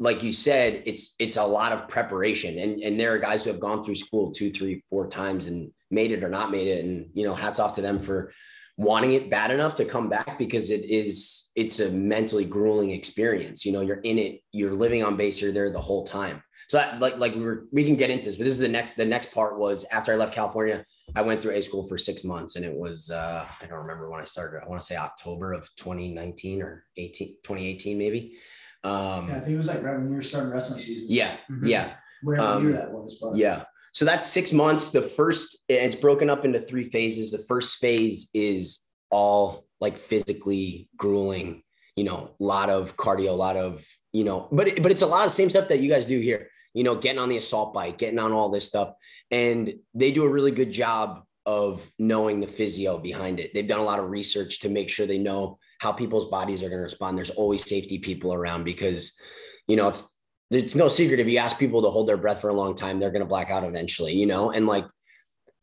[0.00, 3.50] like you said, it's it's a lot of preparation, and and there are guys who
[3.50, 6.84] have gone through school two, three, four times and made it or not made it,
[6.84, 8.32] and you know, hats off to them for
[8.76, 13.64] wanting it bad enough to come back because it is it's a mentally grueling experience.
[13.64, 16.42] You know, you're in it, you're living on base, you're there the whole time.
[16.68, 18.68] So that, like like we were we can get into this, but this is the
[18.68, 20.84] next the next part was after I left California,
[21.14, 24.10] I went through A school for six months and it was uh I don't remember
[24.10, 24.62] when I started.
[24.64, 28.36] I want to say October of 2019 or 18, 2018 maybe.
[28.84, 31.06] Um Yeah, I think it was like right when you were starting wrestling season.
[31.08, 31.68] yeah, Mhm.
[31.68, 31.94] yeah.
[32.22, 33.16] whatever um, year that was.
[33.22, 33.62] But Yeah.
[33.96, 34.90] So that's six months.
[34.90, 37.30] The first, it's broken up into three phases.
[37.30, 41.62] The first phase is all like physically grueling,
[41.96, 43.82] you know, a lot of cardio, a lot of,
[44.12, 46.20] you know, but, but it's a lot of the same stuff that you guys do
[46.20, 48.92] here, you know, getting on the assault bike, getting on all this stuff.
[49.30, 53.54] And they do a really good job of knowing the physio behind it.
[53.54, 56.68] They've done a lot of research to make sure they know how people's bodies are
[56.68, 57.16] going to respond.
[57.16, 59.18] There's always safety people around because,
[59.66, 60.15] you know, it's,
[60.50, 62.98] it's no secret if you ask people to hold their breath for a long time,
[62.98, 64.52] they're going to black out eventually, you know?
[64.52, 64.86] And like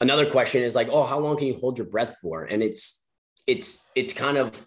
[0.01, 2.43] another question is like, oh, how long can you hold your breath for?
[2.43, 3.05] And it's,
[3.47, 4.65] it's, it's kind of,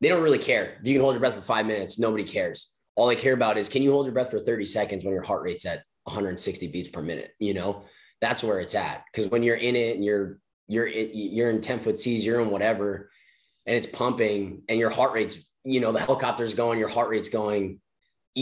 [0.00, 0.78] they don't really care.
[0.80, 2.74] If you can hold your breath for five minutes, nobody cares.
[2.96, 5.22] All they care about is can you hold your breath for 30 seconds when your
[5.22, 7.32] heart rate's at 160 beats per minute?
[7.38, 7.84] You know,
[8.20, 9.04] that's where it's at.
[9.14, 12.40] Cause when you're in it and you're, you're, in- you're in 10 foot seas, you're
[12.40, 13.10] in whatever,
[13.66, 17.28] and it's pumping and your heart rate's, you know, the helicopter's going, your heart rate's
[17.28, 17.80] going,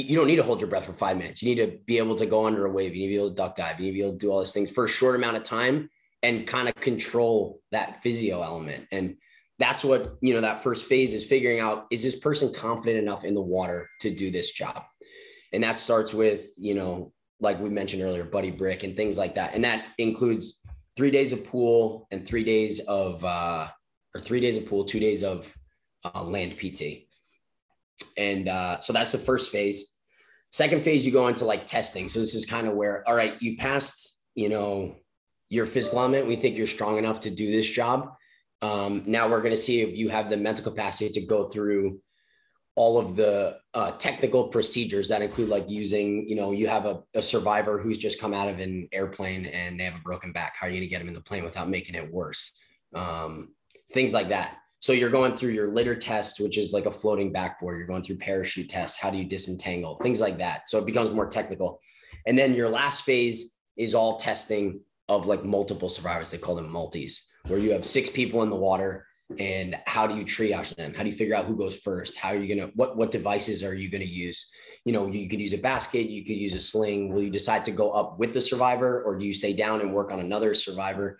[0.02, 1.42] you don't need to hold your breath for five minutes.
[1.42, 2.94] You need to be able to go under a wave.
[2.94, 3.80] You need to be able to duck dive.
[3.80, 5.44] You need to be able to do all these things for a short amount of
[5.44, 5.88] time
[6.22, 8.86] and kind of control that physio element.
[8.92, 9.16] And
[9.58, 13.24] that's what, you know, that first phase is figuring out is this person confident enough
[13.24, 14.82] in the water to do this job?
[15.52, 19.36] And that starts with, you know, like we mentioned earlier, buddy brick and things like
[19.36, 19.54] that.
[19.54, 20.60] And that includes
[20.96, 23.68] three days of pool and three days of, uh,
[24.14, 25.54] or three days of pool, two days of
[26.04, 27.05] uh, land PT.
[28.16, 29.96] And uh, so that's the first phase.
[30.50, 32.08] Second phase, you go into like testing.
[32.08, 34.96] So this is kind of where, all right, you passed, you know,
[35.50, 36.26] your physical element.
[36.26, 38.12] We think you're strong enough to do this job.
[38.62, 42.00] Um, now we're going to see if you have the mental capacity to go through
[42.74, 47.02] all of the uh, technical procedures that include like using, you know, you have a,
[47.14, 50.54] a survivor who's just come out of an airplane and they have a broken back.
[50.58, 52.52] How are you going to get them in the plane without making it worse?
[52.94, 53.54] Um,
[53.92, 54.58] things like that.
[54.80, 57.78] So you're going through your litter test, which is like a floating backboard.
[57.78, 58.98] You're going through parachute tests.
[59.00, 59.98] How do you disentangle?
[60.02, 60.68] Things like that.
[60.68, 61.80] So it becomes more technical.
[62.26, 66.30] And then your last phase is all testing of like multiple survivors.
[66.30, 69.06] They call them multis, where you have six people in the water
[69.38, 70.94] and how do you triage them?
[70.94, 72.16] How do you figure out who goes first?
[72.16, 74.48] How are you to, what, what devices are you to use?
[74.84, 77.12] You know, you could use a basket, you could use a sling.
[77.12, 79.92] Will you decide to go up with the survivor or do you stay down and
[79.92, 81.18] work on another survivor?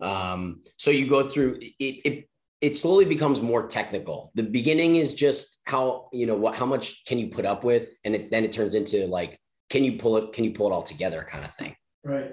[0.00, 2.28] Um, so you go through it, it,
[2.64, 4.30] it slowly becomes more technical.
[4.34, 7.92] The beginning is just how, you know, what, how much can you put up with?
[8.04, 10.72] And it, then it turns into like, can you pull it, can you pull it
[10.72, 11.76] all together kind of thing?
[12.02, 12.32] Right.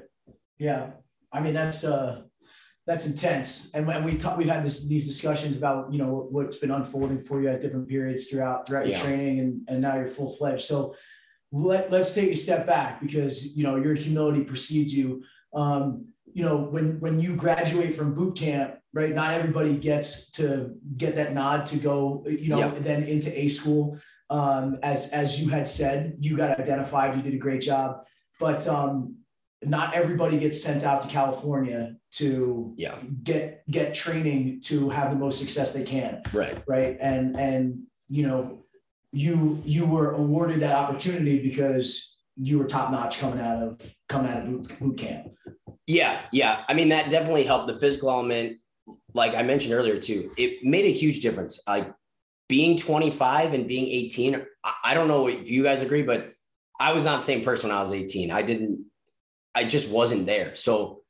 [0.57, 0.91] Yeah.
[1.33, 2.21] I mean, that's uh
[2.87, 3.71] that's intense.
[3.73, 7.21] And when we talk, we've had this, these discussions about, you know, what's been unfolding
[7.21, 10.65] for you at different periods throughout, throughout your training and, and now you're full fledged.
[10.65, 10.95] So
[11.51, 15.23] let, let's take a step back because, you know, your humility precedes you.
[15.53, 20.75] Um, you know, when, when you graduate from boot camp, right, not everybody gets to
[20.97, 22.73] get that nod to go, you know, Yeah.
[22.79, 23.97] then into A school.
[24.29, 28.05] Um, as, as you had said, you got identified, you did a great job,
[28.39, 29.15] but, um,
[29.63, 32.95] not everybody gets sent out to California to Yeah.
[33.23, 36.57] get get training to have the most success they can Right.
[36.67, 38.63] right and and you know
[39.11, 44.31] you you were awarded that opportunity because you were top notch coming out of coming
[44.31, 45.27] out of boot, boot camp
[45.85, 46.63] Yeah, yeah.
[46.67, 48.57] I mean, that definitely helped the physical element.
[49.13, 51.59] Like I mentioned earlier, too, it made a huge difference.
[51.67, 51.93] Like
[52.51, 54.45] being 25 and being 18.
[54.83, 56.33] I, don't know if you guys agree, but
[56.79, 58.29] I was not the same person when I was 18.
[58.29, 58.85] I didn't,
[59.55, 60.55] I just wasn't there.
[60.57, 61.03] So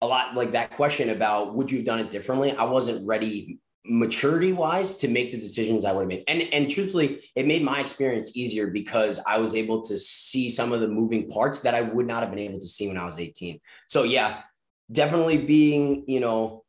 [0.00, 2.52] a lot like that question about would you have done it differently?
[2.52, 6.24] I wasn't ready maturity wise to make the decisions I would have made.
[6.26, 10.72] And and truthfully, it made my experience easier because I was able to see some
[10.72, 13.04] of the moving parts that I would not have been able to see when I
[13.04, 13.60] was 18.
[13.88, 14.40] So yeah,
[14.90, 16.64] definitely being, you know,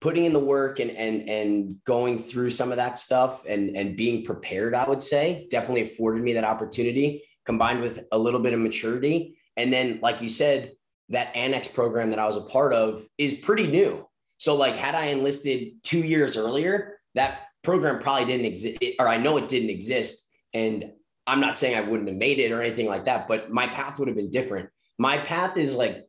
[0.00, 3.96] putting in the work and and and going through some of that stuff and and
[3.96, 8.52] being prepared, I would say, definitely afforded me that opportunity combined with a little bit
[8.52, 9.38] of maturity.
[9.56, 10.72] And then, like you said,
[11.08, 14.06] that annex program that I was a part of is pretty new.
[14.38, 19.16] So, like, had I enlisted two years earlier, that program probably didn't exist, or I
[19.16, 20.28] know it didn't exist.
[20.52, 20.92] And
[21.26, 23.98] I'm not saying I wouldn't have made it or anything like that, but my path
[23.98, 24.68] would have been different.
[24.98, 26.06] My path is like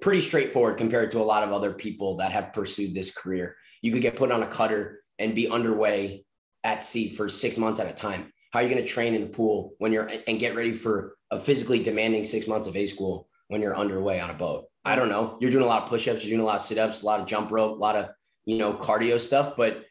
[0.00, 3.56] pretty straightforward compared to a lot of other people that have pursued this career.
[3.82, 6.24] You could get put on a cutter and be underway
[6.64, 8.32] at sea for six months at a time.
[8.52, 11.16] How are you going to train in the pool when you're and get ready for
[11.30, 14.66] a physically demanding six months of A school when you're underway on a boat?
[14.84, 15.38] I don't know.
[15.40, 17.26] You're doing a lot of push-ups, you're doing a lot of sit-ups, a lot of
[17.26, 18.08] jump rope, a lot of
[18.44, 19.84] you know cardio stuff, but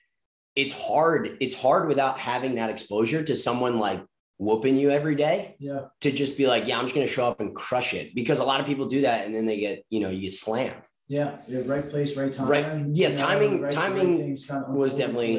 [0.56, 1.38] it's hard.
[1.40, 4.04] It's hard without having that exposure to someone like
[4.40, 7.28] whooping you every day yeah to just be like, yeah, I'm just going to show
[7.28, 9.84] up and crush it because a lot of people do that and then they get,
[9.90, 10.82] you know, you get slammed.
[11.08, 12.66] yeah yeah right place right time Right.
[12.94, 15.34] Yeah, you know, timing- right- timing things kind of was definitely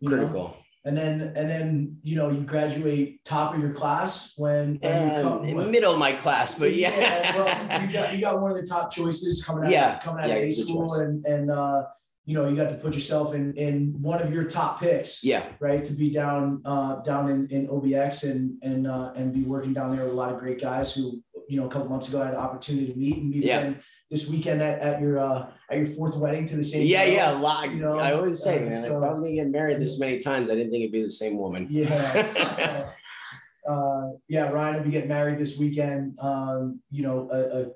[0.00, 0.16] you know?
[0.16, 0.56] Critical.
[0.84, 5.22] and then and then you know you graduate top of your class when, when you
[5.22, 6.90] come, in middle of my class, but yeah.
[7.36, 10.22] well, you got you got one of the top choices coming out Yeah, of, coming
[10.24, 10.98] out yeah, of good school, choice.
[11.04, 11.82] and and uh,
[12.24, 15.44] you know you got to put yourself in in one of your top picks, yeah.
[15.58, 15.84] right?
[15.84, 19.94] To be down uh, down in, in OBX and and uh, and be working down
[19.94, 22.26] there with a lot of great guys who you know a couple months ago I
[22.26, 23.74] had an opportunity to meet and meet Yeah.
[24.10, 27.14] this weekend at, at your uh, at your fourth wedding to the same Yeah, girl.
[27.14, 27.32] yeah.
[27.32, 27.70] A lot.
[27.70, 29.98] you know, I always say, uh, man, so- if I was to get married this
[29.98, 31.66] many times, I didn't think it'd be the same woman.
[31.68, 32.92] Yeah.
[33.68, 36.16] uh, yeah, Ryan will be getting married this weekend.
[36.20, 37.66] Um, you know, a, a,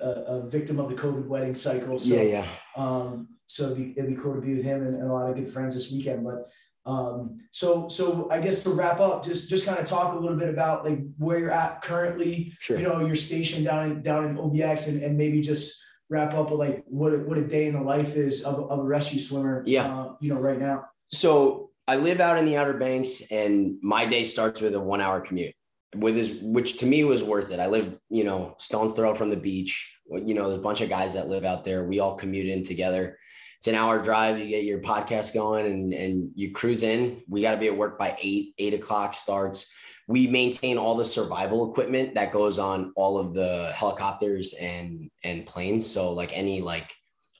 [0.00, 1.98] a, a victim of the COVID wedding cycle.
[1.98, 2.46] So, yeah, yeah.
[2.76, 5.28] Um, so it'd be, it'd be cool to be with him and, and a lot
[5.30, 6.24] of good friends this weekend.
[6.24, 6.48] But
[6.86, 10.36] um, so so I guess to wrap up, just just kind of talk a little
[10.36, 12.54] bit about like where you're at currently.
[12.58, 12.78] Sure.
[12.78, 16.50] You know, your station down in down in OBX, and, and maybe just wrap up
[16.50, 19.20] with like what a, what a day in the life is of, of a rescue
[19.20, 19.62] swimmer.
[19.66, 19.84] Yeah.
[19.84, 20.86] Uh, you know, right now.
[21.10, 25.22] So I live out in the Outer Banks, and my day starts with a one-hour
[25.22, 25.54] commute,
[25.94, 27.60] with his, which to me was worth it.
[27.60, 29.94] I live, you know, stone's throw from the beach.
[30.10, 31.84] You know, there's a bunch of guys that live out there.
[31.84, 33.18] We all commute in together.
[33.58, 34.38] It's an hour drive.
[34.38, 37.22] You get your podcast going, and and you cruise in.
[37.28, 38.54] We got to be at work by eight.
[38.58, 39.72] Eight o'clock starts.
[40.06, 45.44] We maintain all the survival equipment that goes on all of the helicopters and and
[45.44, 45.90] planes.
[45.90, 46.94] So like any like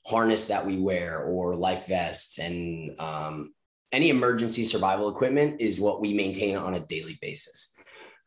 [0.05, 3.53] harness that we wear or life vests and um,
[3.91, 7.75] any emergency survival equipment is what we maintain on a daily basis.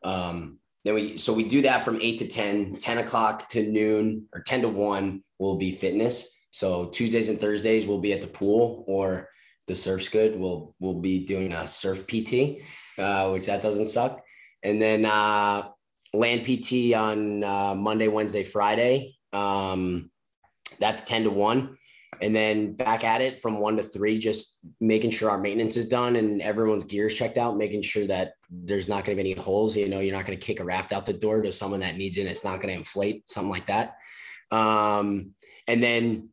[0.04, 4.26] Um, then we, so we do that from eight to 10, 10 o'clock to noon
[4.32, 6.36] or 10 to one will be fitness.
[6.50, 9.28] So Tuesdays and Thursdays we'll be at the pool or
[9.68, 10.38] the surf's good.
[10.38, 12.62] We'll, we'll be doing a surf PT,
[12.98, 14.22] uh, which that doesn't suck.
[14.62, 15.68] And then, uh,
[16.12, 19.16] land PT on, uh, Monday, Wednesday, Friday.
[19.32, 20.10] Um,
[20.78, 21.78] that's 10 to one
[22.20, 25.88] and then back at it from one to three, just making sure our maintenance is
[25.88, 29.40] done and everyone's gears checked out, making sure that there's not going to be any
[29.40, 29.76] holes.
[29.76, 31.96] You know, you're not going to kick a raft out the door to someone that
[31.96, 32.26] needs it.
[32.26, 33.96] It's not going to inflate, something like that.
[34.50, 35.30] Um,
[35.66, 36.28] and then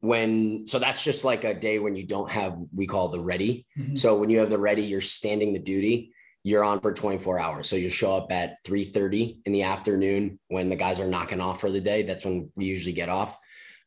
[0.00, 3.66] when, so that's just like a day when you don't have, we call the ready.
[3.78, 3.96] Mhm.
[3.96, 6.12] So when you have the ready, you're standing the duty.
[6.42, 7.68] You're on for 24 hours.
[7.68, 11.60] So you show up at 3:30 in the afternoon when the guys are knocking off
[11.60, 12.02] for the day.
[12.02, 13.36] That's when we usually get off.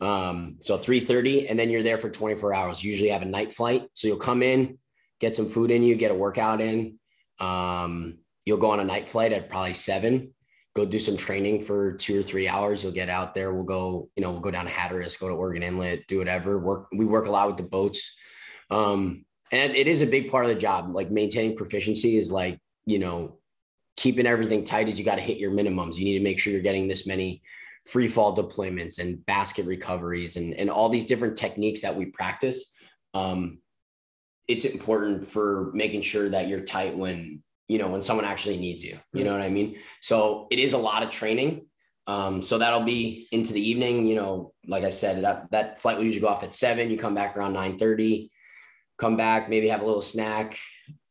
[0.01, 2.83] Um, so 3:30, and then you're there for 24 hours.
[2.83, 3.87] You usually have a night flight.
[3.93, 4.77] So you'll come in,
[5.19, 6.99] get some food in you, get a workout in.
[7.39, 10.33] Um, you'll go on a night flight at probably seven.
[10.75, 12.83] go do some training for two or three hours.
[12.83, 13.53] You'll get out there.
[13.53, 16.59] We'll go, you know, we'll go down to Hatteras, go to Oregon Inlet, do whatever.
[16.59, 16.87] Work.
[16.91, 18.17] We work a lot with the boats,
[18.69, 20.89] um, and it is a big part of the job.
[20.89, 23.39] Like maintaining proficiency is like you know
[23.95, 24.89] keeping everything tight.
[24.89, 25.95] Is you got to hit your minimums.
[25.95, 27.41] You need to make sure you're getting this many
[27.85, 32.73] free fall deployments and basket recoveries and and all these different techniques that we practice.
[33.13, 33.59] Um,
[34.47, 38.83] it's important for making sure that you're tight when you know when someone actually needs
[38.83, 41.65] you you know what i mean so it is a lot of training
[42.07, 45.97] um, so that'll be into the evening you know like i said that that flight
[45.97, 48.29] will usually go off at 7 you come back around 9 30
[48.97, 50.59] come back maybe have a little snack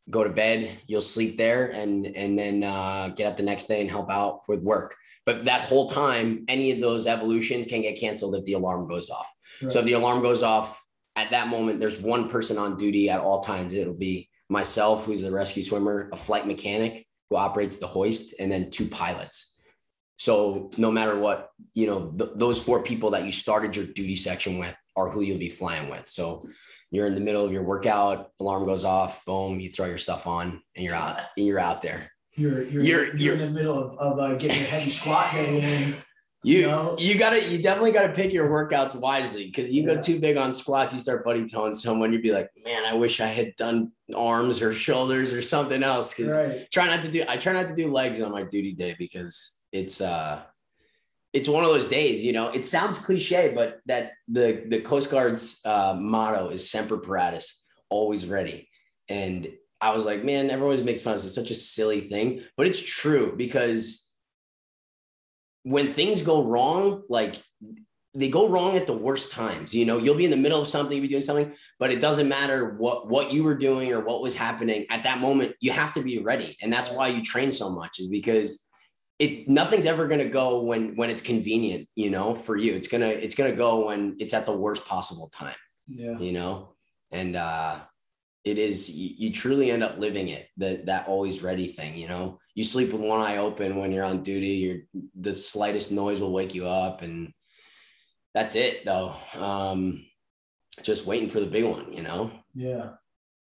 [0.08, 3.80] go to bed you'll sleep there and and then uh, get up the next day
[3.80, 7.98] and help out with work but that whole time any of those evolutions can get
[7.98, 9.28] canceled if the alarm goes off
[9.62, 9.72] right.
[9.72, 10.84] so if the alarm goes off
[11.16, 13.74] at that moment, there's one person on duty at all times.
[13.74, 18.50] It'll be myself, who's a rescue swimmer, a flight mechanic who operates the hoist, and
[18.50, 19.52] then two pilots.
[20.16, 24.16] So no matter what, you know, th- those four people that you started your duty
[24.16, 26.06] section with are who you'll be flying with.
[26.06, 26.48] So
[26.90, 30.26] you're in the middle of your workout, alarm goes off, boom, you throw your stuff
[30.26, 31.18] on, and you're out.
[31.36, 32.10] And you're out there.
[32.36, 35.32] You're you're, you're, you're, you're in the middle of, of uh, getting a heavy squat
[35.32, 35.96] day in
[36.44, 36.94] you you, know?
[36.98, 39.94] you gotta you definitely gotta pick your workouts wisely because you yeah.
[39.94, 42.92] go too big on squats, you start buddy toeing someone, you'd be like, man, I
[42.92, 46.12] wish I had done arms or shoulders or something else.
[46.12, 46.70] Cause right.
[46.70, 49.62] try not to do I try not to do legs on my duty day because
[49.72, 50.42] it's uh
[51.32, 52.50] it's one of those days, you know.
[52.50, 58.26] It sounds cliche, but that the the Coast Guard's uh, motto is "Semper Paratus," always
[58.26, 58.68] ready.
[59.08, 59.48] And
[59.84, 61.26] I was like, man, everyone always makes fun of this.
[61.26, 64.10] It's such a silly thing, but it's true because
[65.62, 67.36] when things go wrong, like
[68.14, 69.74] they go wrong at the worst times.
[69.74, 72.00] You know, you'll be in the middle of something, you'll be doing something, but it
[72.00, 75.54] doesn't matter what what you were doing or what was happening at that moment.
[75.60, 77.98] You have to be ready, and that's why you train so much.
[77.98, 78.66] Is because
[79.18, 81.88] it nothing's ever going to go when when it's convenient.
[81.94, 85.28] You know, for you, it's gonna it's gonna go when it's at the worst possible
[85.28, 85.56] time.
[85.88, 86.76] Yeah, you know,
[87.10, 87.80] and uh,
[88.44, 92.08] it is you, you truly end up living it that that always ready thing you
[92.08, 92.38] know?
[92.54, 96.32] You sleep with one eye open when you're on duty you're the slightest noise will
[96.32, 97.32] wake you up and
[98.34, 99.14] that's it though.
[99.38, 100.04] Um
[100.82, 102.30] just waiting for the big one you know?
[102.54, 102.90] Yeah.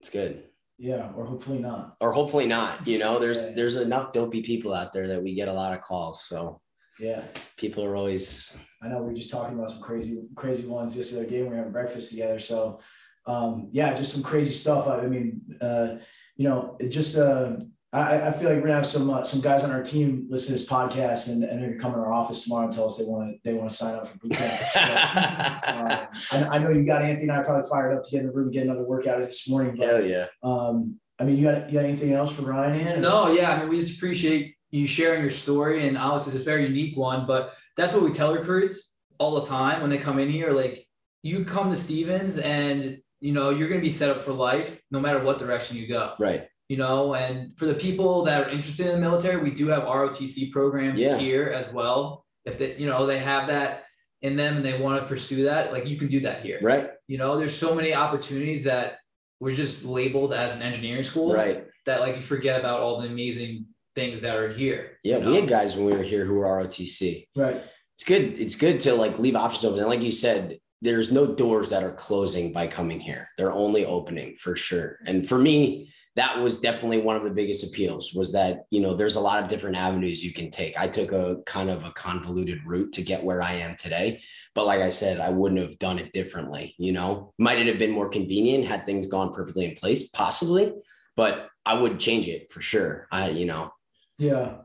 [0.01, 0.45] It's good.
[0.79, 1.97] Yeah or hopefully not.
[2.01, 3.19] Or hopefully not you know?
[3.19, 3.53] There's yeah.
[3.55, 6.61] there's enough dopey people out there that we get a lot of calls so
[6.99, 7.23] yeah.
[7.57, 11.13] people are always i know we are just talking about some crazy crazy ones just
[11.13, 12.81] the other day when we were having breakfast together so
[13.29, 14.89] um, yeah, just some crazy stuff.
[14.89, 15.97] I, I mean, uh,
[16.37, 17.57] you know, it just, uh,
[17.93, 20.49] I, I, feel like we're gonna have some uh, some guys on our team listen
[20.49, 22.99] to this podcast and, and they're gonna come in our office tomorrow and tell us
[22.99, 24.63] they want to they want to sign up for boot camp.
[24.63, 28.21] So, uh, I, I, know you got Anthony and I probably fired up to get
[28.21, 29.75] in the room and get another workout this morning.
[29.79, 30.27] But, Hell yeah.
[30.43, 33.01] Um, I mean, you got you got anything else for Ryan?
[33.01, 33.53] No, yeah.
[33.53, 36.95] I mean, we just appreciate you sharing your story, and obviously it's a very unique
[36.95, 37.27] one.
[37.27, 40.53] But that's what we tell recruits all the time when they come in here.
[40.53, 40.87] Like,
[41.23, 44.81] you come to Stevens and you know, you're going to be set up for life
[44.91, 46.15] no matter what direction you go.
[46.19, 46.49] Right.
[46.69, 49.85] You know, and for the people that are interested in the military, we do have
[49.85, 51.17] ROTC programs yeah.
[51.17, 52.25] here as well.
[52.45, 53.85] If they, you know, they have that
[54.23, 56.59] in them and they want to pursue that, like you can do that here.
[56.61, 56.91] Right.
[57.07, 58.99] You know, there's so many opportunities that
[59.41, 61.33] we're just labeled as an engineering school.
[61.33, 61.65] Right.
[61.87, 64.99] That like you forget about all the amazing things that are here.
[65.03, 65.31] Yeah, you know?
[65.31, 67.27] we had guys when we were here who were ROTC.
[67.35, 67.63] Right.
[67.95, 68.39] It's good.
[68.39, 69.81] It's good to like leave options open.
[69.81, 73.29] And like you said, there's no doors that are closing by coming here.
[73.37, 74.99] They're only opening for sure.
[75.07, 78.95] And for me, that was definitely one of the biggest appeals was that, you know,
[78.95, 80.79] there's a lot of different avenues you can take.
[80.79, 84.21] I took a kind of a convoluted route to get where I am today.
[84.55, 87.79] But like I said, I wouldn't have done it differently, you know, might it have
[87.79, 90.73] been more convenient had things gone perfectly in place, possibly,
[91.17, 93.07] but I would change it for sure.
[93.13, 93.73] I, you know.
[94.17, 94.57] Yeah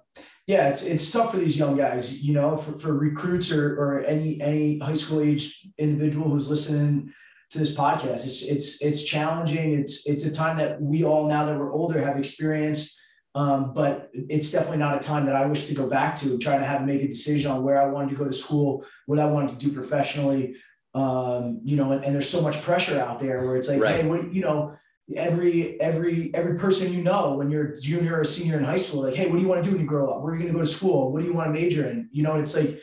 [0.45, 3.99] yeah, it's it's tough for these young guys, you know, for, for recruits or or
[4.01, 7.13] any any high school age individual who's listening
[7.51, 8.25] to this podcast.
[8.25, 9.79] It's it's it's challenging.
[9.79, 12.99] It's it's a time that we all now that we're older have experienced.
[13.35, 16.37] Um, but it's definitely not a time that I wish to go back to.
[16.37, 18.85] Trying to have to make a decision on where I wanted to go to school,
[19.05, 20.55] what I wanted to do professionally.
[20.93, 24.01] Um, you know, and, and, there's so much pressure out there where it's like, right.
[24.01, 24.75] hey, what you know,
[25.15, 29.15] every every every person you know when you're junior or senior in high school like
[29.15, 30.53] hey what do you want to do when you grow up where are you going
[30.53, 32.79] to go to school what do you want to major in you know it's like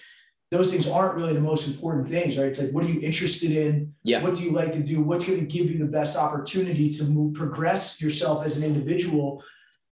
[0.50, 3.52] those things aren't really the most important things right it's like what are you interested
[3.52, 6.16] in yeah what do you like to do what's going to give you the best
[6.16, 9.42] opportunity to move progress yourself as an individual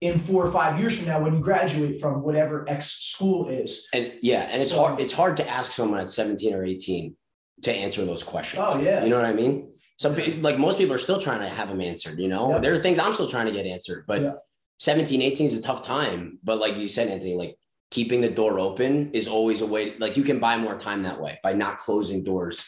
[0.03, 3.87] in four or five years from now when you graduate from whatever X school is.
[3.95, 7.17] And yeah, and it's so, hard, it's hard to ask someone at 17 or 18
[7.63, 8.65] to answer those questions.
[8.67, 9.05] Oh, yeah.
[9.05, 9.72] You know what I mean?
[10.03, 12.59] Some like most people are still trying to have them answered, you know.
[12.61, 14.33] There are things I'm still trying to get answered, but yeah.
[14.81, 16.41] 17, 18 is a tough time.
[16.43, 17.57] But like you said, Anthony, like
[17.93, 19.97] keeping the door open is always a way.
[19.99, 22.61] Like you can buy more time that way by not closing doors.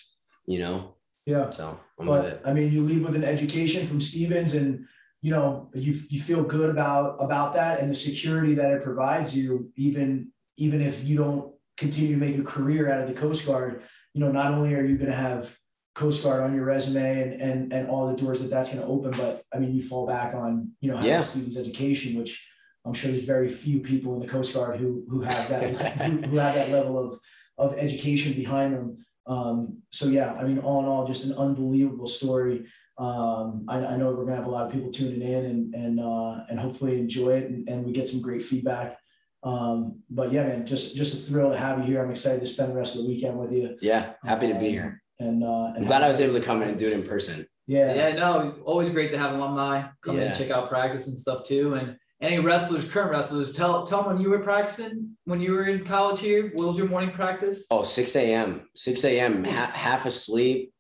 [0.47, 0.95] You know.
[1.27, 1.51] Yeah.
[1.51, 2.43] So I'm But.
[2.45, 4.87] I mean, you leave with an education from Stevens and,
[5.23, 9.35] you know, you, you feel good about, about that and the security that it provides
[9.35, 13.47] you, even, even if you don't continue to make a career out of the Coast
[13.47, 13.83] Guard,
[14.13, 15.57] you know, not only are you going to have
[15.95, 18.89] Coast Guard on your resume and, and, and all the doors that that's going to
[18.89, 21.21] open, but I mean, you fall back on, you know, Yeah.
[21.21, 22.49] Stevens education, which
[22.85, 25.63] I'm sure there's very few people in the Coast Guard who, who have that,
[26.03, 27.21] who, who have that level of,
[27.59, 28.99] of education behind them.
[29.27, 32.67] Um, so yeah, I mean, all in all, just an unbelievable story.
[32.99, 35.99] Um, I, I know we're gonna have a lot of people tuning in and and
[35.99, 38.99] uh, and hopefully enjoy it and, and we get some great feedback.
[39.43, 42.05] Um, but yeah, man, just just a thrill to have you here.
[42.05, 43.77] I'm excited to spend the rest of the weekend with you.
[43.81, 45.03] Yeah, happy to be here.
[45.19, 47.03] And uh, and I'm glad I was able to come in and do it in
[47.03, 47.47] person.
[47.67, 51.17] Yeah, Yeah, no, always great to have alumni come in and check out practice and
[51.17, 51.75] stuff too.
[51.75, 55.65] And any wrestlers, current wrestlers, tell tell them when you were practicing when you were
[55.65, 56.51] in college here.
[56.55, 57.67] What was your morning practice?
[57.71, 58.69] Oh, 6 a.m.
[58.75, 59.45] 6 a.m.
[59.45, 60.73] Ha- half asleep,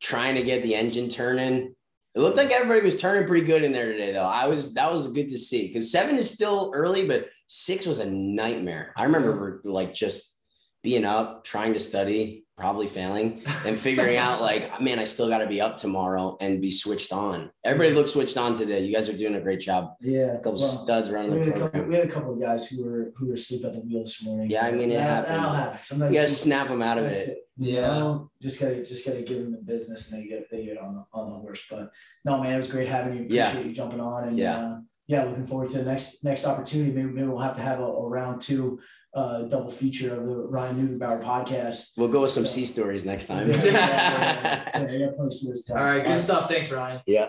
[0.00, 1.74] trying to get the engine turning.
[2.14, 4.26] It looked like everybody was turning pretty good in there today, though.
[4.26, 8.00] I was that was good to see because seven is still early, but six was
[8.00, 8.92] a nightmare.
[8.96, 10.40] I remember like just
[10.82, 15.38] being up, trying to study, probably failing, and figuring out like, man, I still got
[15.38, 17.50] to be up tomorrow and be switched on.
[17.64, 18.84] Everybody looks switched on today.
[18.84, 19.94] You guys are doing a great job.
[20.00, 20.34] yeah.
[20.34, 22.40] A couple well, studs running we the had, a couple, we had a couple of
[22.40, 24.50] guys who were who were asleep at the wheel this morning.
[24.50, 25.38] Yeah, I mean, it That- happened.
[25.38, 25.78] That'll happen.
[25.82, 27.38] Sometimes You gotta you- snap them out of That's it.
[27.58, 27.80] You Yeah.
[27.98, 30.94] know, just gotta just gotta give them the business and they get they get on
[30.94, 31.62] the on the horse.
[31.70, 31.90] But
[32.24, 33.26] no, man, it was great having you.
[33.28, 33.48] Yeah.
[33.48, 34.56] Appreciate you jumping on and Yeah.
[34.58, 34.76] uh,
[35.06, 36.92] yeah, looking forward to the next next opportunity.
[36.92, 38.78] Maybe, maybe we'll have to have a, a round two
[39.14, 41.92] uh, double feature of the Ryan Newbauer podcast.
[41.96, 42.50] We'll go with some Yeah.
[42.50, 43.50] sea stories next time.
[43.50, 45.10] Yeah, yeah, yeah.
[45.76, 46.48] All right, good Uh, stuff.
[46.50, 47.00] Thanks, Ryan.
[47.06, 47.28] Yeah.